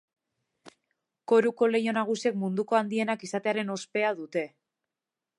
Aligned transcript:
Koruko 1.31 1.67
leiho 1.73 1.93
nagusiek 1.97 2.39
munduko 2.43 2.77
handienak 2.79 3.25
izatearen 3.27 3.69
ospea 3.75 4.13
dute. 4.23 4.43